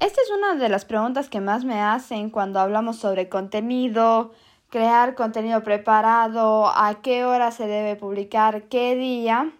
Esta 0.00 0.22
es 0.22 0.30
una 0.30 0.54
de 0.54 0.70
las 0.70 0.86
preguntas 0.86 1.28
que 1.28 1.42
más 1.42 1.66
me 1.66 1.78
hacen 1.82 2.30
cuando 2.30 2.58
hablamos 2.58 2.96
sobre 2.96 3.28
contenido, 3.28 4.32
crear 4.70 5.14
contenido 5.14 5.62
preparado, 5.62 6.68
a 6.68 7.02
qué 7.02 7.26
hora 7.26 7.50
se 7.50 7.66
debe 7.66 7.96
publicar, 7.96 8.62
qué 8.62 8.96
día. 8.96 9.52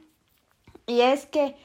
Y 0.87 1.03
es 1.03 1.27
que 1.27 1.57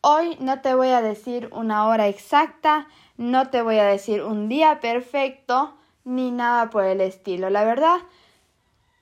hoy 0.00 0.36
no 0.40 0.60
te 0.62 0.74
voy 0.74 0.88
a 0.88 1.00
decir 1.00 1.48
una 1.52 1.86
hora 1.86 2.08
exacta, 2.08 2.88
no 3.16 3.50
te 3.50 3.62
voy 3.62 3.78
a 3.78 3.84
decir 3.84 4.24
un 4.24 4.48
día 4.48 4.80
perfecto, 4.80 5.76
ni 6.02 6.32
nada 6.32 6.70
por 6.70 6.82
el 6.82 7.00
estilo. 7.00 7.50
La 7.50 7.62
verdad, 7.62 7.98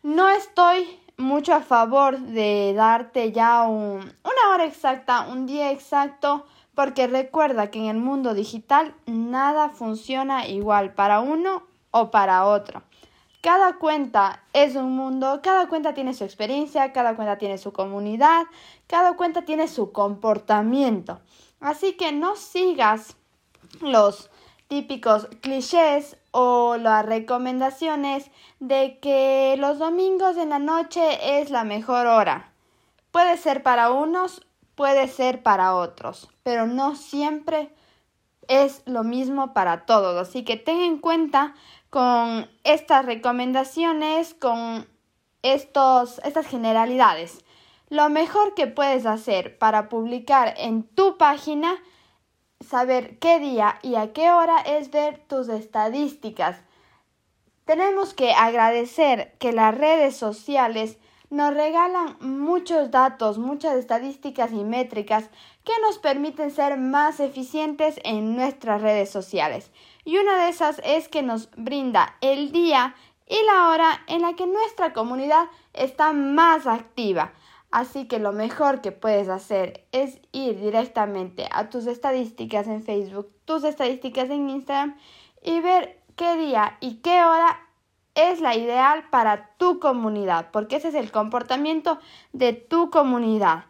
no 0.02 0.28
estoy 0.28 1.00
mucho 1.16 1.54
a 1.54 1.60
favor 1.60 2.18
de 2.18 2.72
darte 2.74 3.32
ya 3.32 3.62
una 3.64 4.50
hora 4.52 4.64
exacta, 4.64 5.26
un 5.28 5.46
día 5.46 5.70
exacto, 5.70 6.46
porque 6.74 7.06
recuerda 7.06 7.70
que 7.70 7.78
en 7.78 7.86
el 7.86 7.96
mundo 7.98 8.34
digital 8.34 8.94
nada 9.06 9.68
funciona 9.68 10.46
igual 10.46 10.94
para 10.94 11.20
uno 11.20 11.62
o 11.90 12.10
para 12.10 12.46
otro. 12.46 12.82
Cada 13.42 13.78
cuenta 13.78 14.44
es 14.52 14.76
un 14.76 14.94
mundo, 14.94 15.40
cada 15.42 15.68
cuenta 15.68 15.94
tiene 15.94 16.14
su 16.14 16.22
experiencia, 16.22 16.92
cada 16.92 17.16
cuenta 17.16 17.38
tiene 17.38 17.58
su 17.58 17.72
comunidad, 17.72 18.44
cada 18.86 19.16
cuenta 19.16 19.42
tiene 19.42 19.66
su 19.66 19.90
comportamiento. 19.90 21.20
Así 21.60 21.94
que 21.94 22.12
no 22.12 22.36
sigas 22.36 23.16
los 23.80 24.30
típicos 24.68 25.28
clichés 25.40 26.16
o 26.32 26.76
las 26.76 27.06
recomendaciones 27.06 28.30
de 28.58 28.98
que 29.00 29.54
los 29.58 29.78
domingos 29.78 30.36
en 30.36 30.50
la 30.50 30.58
noche 30.58 31.40
es 31.40 31.50
la 31.50 31.62
mejor 31.64 32.06
hora. 32.06 32.52
Puede 33.12 33.36
ser 33.36 33.62
para 33.62 33.90
unos 33.90 34.42
puede 34.74 35.08
ser 35.08 35.42
para 35.42 35.74
otros, 35.74 36.28
pero 36.42 36.66
no 36.66 36.96
siempre 36.96 37.70
es 38.48 38.82
lo 38.86 39.04
mismo 39.04 39.52
para 39.54 39.86
todos. 39.86 40.28
Así 40.28 40.44
que 40.44 40.56
ten 40.56 40.80
en 40.80 40.98
cuenta 40.98 41.54
con 41.90 42.50
estas 42.64 43.06
recomendaciones, 43.06 44.34
con 44.34 44.88
estos, 45.42 46.20
estas 46.24 46.46
generalidades. 46.46 47.44
Lo 47.90 48.08
mejor 48.08 48.54
que 48.54 48.66
puedes 48.66 49.04
hacer 49.04 49.58
para 49.58 49.88
publicar 49.88 50.54
en 50.56 50.82
tu 50.82 51.18
página, 51.18 51.76
saber 52.62 53.18
qué 53.18 53.38
día 53.38 53.78
y 53.82 53.96
a 53.96 54.12
qué 54.12 54.30
hora 54.30 54.58
es 54.60 54.90
ver 54.90 55.18
tus 55.26 55.48
estadísticas. 55.48 56.56
Tenemos 57.64 58.14
que 58.14 58.32
agradecer 58.32 59.34
que 59.38 59.52
las 59.52 59.76
redes 59.76 60.16
sociales 60.16 60.98
nos 61.30 61.54
regalan 61.54 62.16
muchos 62.20 62.90
datos, 62.90 63.38
muchas 63.38 63.76
estadísticas 63.76 64.52
y 64.52 64.64
métricas 64.64 65.30
que 65.64 65.72
nos 65.80 65.98
permiten 65.98 66.50
ser 66.50 66.76
más 66.76 67.20
eficientes 67.20 67.98
en 68.04 68.36
nuestras 68.36 68.82
redes 68.82 69.08
sociales. 69.08 69.70
Y 70.04 70.18
una 70.18 70.44
de 70.44 70.50
esas 70.50 70.80
es 70.84 71.08
que 71.08 71.22
nos 71.22 71.50
brinda 71.56 72.16
el 72.20 72.52
día 72.52 72.94
y 73.26 73.42
la 73.46 73.70
hora 73.70 74.02
en 74.08 74.22
la 74.22 74.34
que 74.34 74.46
nuestra 74.46 74.92
comunidad 74.92 75.46
está 75.72 76.12
más 76.12 76.66
activa. 76.66 77.32
Así 77.72 78.06
que 78.06 78.18
lo 78.18 78.32
mejor 78.32 78.82
que 78.82 78.92
puedes 78.92 79.30
hacer 79.30 79.86
es 79.92 80.20
ir 80.30 80.60
directamente 80.60 81.48
a 81.50 81.70
tus 81.70 81.86
estadísticas 81.86 82.68
en 82.68 82.82
Facebook, 82.82 83.32
tus 83.46 83.64
estadísticas 83.64 84.28
en 84.28 84.50
Instagram 84.50 84.96
y 85.42 85.58
ver 85.60 85.98
qué 86.14 86.36
día 86.36 86.76
y 86.80 86.96
qué 86.96 87.24
hora 87.24 87.58
es 88.14 88.42
la 88.42 88.54
ideal 88.54 89.08
para 89.08 89.54
tu 89.56 89.80
comunidad, 89.80 90.50
porque 90.52 90.76
ese 90.76 90.88
es 90.88 90.94
el 90.94 91.10
comportamiento 91.10 91.98
de 92.34 92.52
tu 92.52 92.90
comunidad. 92.90 93.64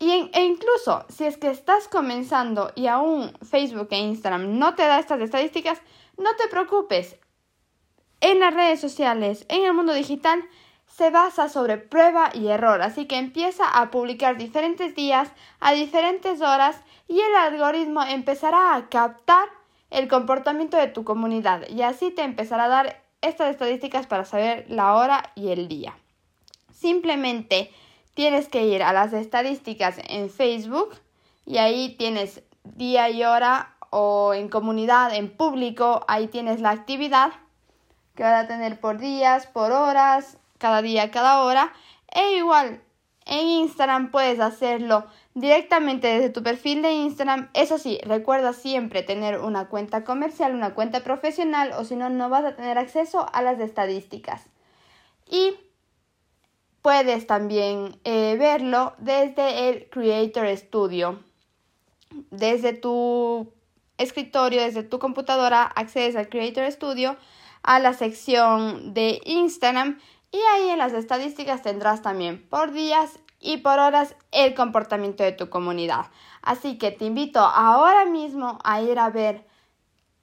Y 0.00 0.28
e 0.32 0.44
incluso 0.44 1.04
si 1.08 1.26
es 1.26 1.36
que 1.36 1.50
estás 1.50 1.86
comenzando 1.86 2.72
y 2.74 2.88
aún 2.88 3.32
Facebook 3.48 3.86
e 3.92 3.98
Instagram 3.98 4.58
no 4.58 4.74
te 4.74 4.82
da 4.82 4.98
estas 4.98 5.20
estadísticas, 5.20 5.80
no 6.18 6.34
te 6.34 6.48
preocupes. 6.48 7.16
En 8.20 8.40
las 8.40 8.52
redes 8.52 8.80
sociales, 8.80 9.46
en 9.48 9.64
el 9.64 9.74
mundo 9.74 9.92
digital, 9.92 10.42
se 10.96 11.10
basa 11.10 11.48
sobre 11.48 11.76
prueba 11.76 12.30
y 12.32 12.48
error, 12.48 12.80
así 12.80 13.06
que 13.06 13.18
empieza 13.18 13.66
a 13.68 13.90
publicar 13.90 14.36
diferentes 14.36 14.94
días 14.94 15.28
a 15.58 15.72
diferentes 15.72 16.40
horas 16.40 16.76
y 17.08 17.18
el 17.18 17.34
algoritmo 17.34 18.04
empezará 18.04 18.76
a 18.76 18.88
captar 18.88 19.48
el 19.90 20.06
comportamiento 20.06 20.76
de 20.76 20.86
tu 20.86 21.02
comunidad 21.02 21.68
y 21.68 21.82
así 21.82 22.12
te 22.12 22.22
empezará 22.22 22.64
a 22.64 22.68
dar 22.68 23.02
estas 23.22 23.50
estadísticas 23.50 24.06
para 24.06 24.24
saber 24.24 24.66
la 24.68 24.94
hora 24.94 25.32
y 25.34 25.48
el 25.48 25.66
día. 25.66 25.98
Simplemente 26.72 27.72
tienes 28.14 28.48
que 28.48 28.64
ir 28.64 28.84
a 28.84 28.92
las 28.92 29.12
estadísticas 29.14 29.96
en 30.08 30.30
Facebook 30.30 30.94
y 31.44 31.58
ahí 31.58 31.96
tienes 31.98 32.44
día 32.62 33.10
y 33.10 33.24
hora 33.24 33.74
o 33.90 34.32
en 34.32 34.48
comunidad, 34.48 35.12
en 35.12 35.28
público, 35.28 36.04
ahí 36.06 36.28
tienes 36.28 36.60
la 36.60 36.70
actividad 36.70 37.32
que 38.14 38.22
va 38.22 38.38
a 38.38 38.46
tener 38.46 38.78
por 38.78 38.98
días, 38.98 39.48
por 39.48 39.72
horas, 39.72 40.38
cada 40.64 40.80
día, 40.80 41.10
cada 41.10 41.42
hora. 41.42 41.74
E 42.10 42.38
igual, 42.38 42.80
en 43.26 43.46
Instagram 43.46 44.10
puedes 44.10 44.40
hacerlo 44.40 45.04
directamente 45.34 46.06
desde 46.06 46.30
tu 46.30 46.42
perfil 46.42 46.80
de 46.80 46.90
Instagram. 46.90 47.50
Eso 47.52 47.76
sí, 47.76 48.00
recuerda 48.02 48.54
siempre 48.54 49.02
tener 49.02 49.40
una 49.40 49.68
cuenta 49.68 50.04
comercial, 50.04 50.54
una 50.54 50.72
cuenta 50.72 51.04
profesional 51.04 51.72
o 51.76 51.84
si 51.84 51.96
no, 51.96 52.08
no 52.08 52.30
vas 52.30 52.46
a 52.46 52.56
tener 52.56 52.78
acceso 52.78 53.26
a 53.34 53.42
las 53.42 53.60
estadísticas. 53.60 54.46
Y 55.28 55.54
puedes 56.80 57.26
también 57.26 57.98
eh, 58.04 58.36
verlo 58.38 58.94
desde 58.96 59.68
el 59.68 59.90
Creator 59.90 60.48
Studio. 60.56 61.22
Desde 62.30 62.72
tu 62.72 63.52
escritorio, 63.98 64.62
desde 64.62 64.82
tu 64.82 64.98
computadora, 64.98 65.64
accedes 65.64 66.16
al 66.16 66.30
Creator 66.30 66.72
Studio, 66.72 67.18
a 67.62 67.80
la 67.80 67.92
sección 67.92 68.94
de 68.94 69.20
Instagram 69.24 69.98
y 70.34 70.40
ahí 70.52 70.70
en 70.70 70.78
las 70.78 70.92
estadísticas 70.94 71.62
tendrás 71.62 72.02
también 72.02 72.44
por 72.48 72.72
días 72.72 73.20
y 73.38 73.58
por 73.58 73.78
horas 73.78 74.16
el 74.32 74.56
comportamiento 74.56 75.22
de 75.22 75.30
tu 75.30 75.48
comunidad. 75.48 76.06
Así 76.42 76.76
que 76.76 76.90
te 76.90 77.04
invito 77.04 77.38
ahora 77.38 78.04
mismo 78.04 78.58
a 78.64 78.82
ir 78.82 78.98
a 78.98 79.10
ver 79.10 79.46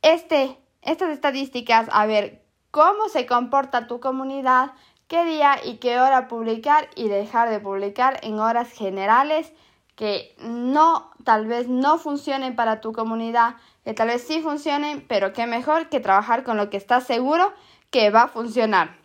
este, 0.01 0.57
estas 0.81 1.11
estadísticas, 1.11 1.87
a 1.93 2.05
ver 2.07 2.43
cómo 2.71 3.07
se 3.07 3.25
comporta 3.25 3.87
tu 3.87 4.01
comunidad, 4.01 4.73
qué 5.07 5.23
día 5.23 5.55
y 5.63 5.77
qué 5.77 6.01
hora 6.01 6.27
publicar 6.27 6.89
y 6.95 7.07
dejar 7.07 7.49
de 7.49 7.61
publicar 7.61 8.19
en 8.21 8.37
horas 8.37 8.69
generales 8.69 9.53
que 9.95 10.35
no, 10.39 11.09
tal 11.23 11.47
vez 11.47 11.69
no 11.69 11.97
funcionen 11.99 12.57
para 12.57 12.81
tu 12.81 12.91
comunidad, 12.91 13.55
que 13.85 13.93
tal 13.93 14.09
vez 14.09 14.27
sí 14.27 14.41
funcionen, 14.41 15.05
pero 15.07 15.31
qué 15.31 15.47
mejor 15.47 15.87
que 15.87 16.01
trabajar 16.01 16.43
con 16.43 16.57
lo 16.57 16.69
que 16.69 16.75
estás 16.75 17.05
seguro 17.05 17.53
que 17.91 18.09
va 18.09 18.23
a 18.23 18.27
funcionar. 18.27 19.00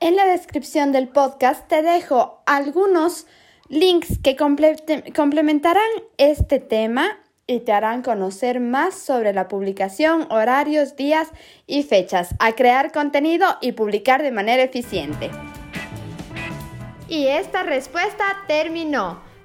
En 0.00 0.14
la 0.14 0.26
descripción 0.26 0.92
del 0.92 1.08
podcast 1.08 1.66
te 1.66 1.82
dejo 1.82 2.40
algunos 2.46 3.26
links 3.68 4.20
que 4.22 4.36
complementarán 4.36 5.82
este 6.18 6.60
tema 6.60 7.18
y 7.48 7.60
te 7.60 7.72
harán 7.72 8.02
conocer 8.02 8.60
más 8.60 8.94
sobre 8.94 9.32
la 9.32 9.48
publicación, 9.48 10.28
horarios, 10.30 10.94
días 10.94 11.28
y 11.66 11.82
fechas, 11.82 12.36
a 12.38 12.52
crear 12.52 12.92
contenido 12.92 13.56
y 13.60 13.72
publicar 13.72 14.22
de 14.22 14.30
manera 14.30 14.62
eficiente. 14.62 15.32
Y 17.08 17.26
esta 17.26 17.64
respuesta 17.64 18.24
terminó. 18.46 19.27